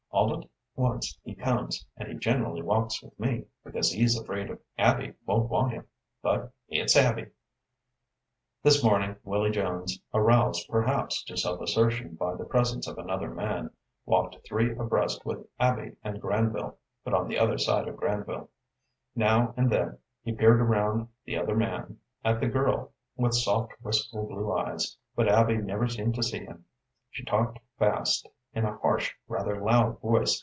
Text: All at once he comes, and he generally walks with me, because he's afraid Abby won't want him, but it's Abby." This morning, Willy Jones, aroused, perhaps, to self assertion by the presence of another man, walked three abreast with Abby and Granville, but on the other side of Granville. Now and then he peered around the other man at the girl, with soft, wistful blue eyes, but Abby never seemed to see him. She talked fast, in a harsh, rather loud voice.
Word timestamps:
All 0.13 0.37
at 0.37 0.45
once 0.75 1.17
he 1.23 1.33
comes, 1.33 1.85
and 1.97 2.07
he 2.07 2.13
generally 2.15 2.61
walks 2.61 3.01
with 3.01 3.17
me, 3.17 3.45
because 3.63 3.91
he's 3.91 4.19
afraid 4.19 4.55
Abby 4.77 5.13
won't 5.25 5.49
want 5.49 5.71
him, 5.71 5.87
but 6.21 6.51
it's 6.67 6.95
Abby." 6.97 7.27
This 8.61 8.83
morning, 8.83 9.15
Willy 9.23 9.49
Jones, 9.49 9.99
aroused, 10.13 10.67
perhaps, 10.69 11.23
to 11.23 11.37
self 11.37 11.61
assertion 11.61 12.15
by 12.15 12.35
the 12.35 12.43
presence 12.45 12.87
of 12.87 12.97
another 12.99 13.29
man, 13.33 13.71
walked 14.05 14.37
three 14.45 14.73
abreast 14.75 15.25
with 15.25 15.47
Abby 15.59 15.95
and 16.03 16.21
Granville, 16.21 16.77
but 17.05 17.13
on 17.13 17.27
the 17.29 17.39
other 17.39 17.57
side 17.57 17.87
of 17.87 17.95
Granville. 17.97 18.49
Now 19.15 19.53
and 19.57 19.71
then 19.71 19.97
he 20.21 20.33
peered 20.35 20.59
around 20.59 21.07
the 21.25 21.37
other 21.37 21.55
man 21.55 21.97
at 22.23 22.41
the 22.41 22.47
girl, 22.47 22.91
with 23.15 23.33
soft, 23.33 23.71
wistful 23.81 24.27
blue 24.27 24.51
eyes, 24.51 24.97
but 25.15 25.29
Abby 25.29 25.57
never 25.57 25.87
seemed 25.87 26.15
to 26.15 26.21
see 26.23 26.43
him. 26.45 26.65
She 27.09 27.23
talked 27.23 27.59
fast, 27.79 28.27
in 28.53 28.65
a 28.65 28.77
harsh, 28.79 29.13
rather 29.29 29.61
loud 29.61 29.97
voice. 30.01 30.37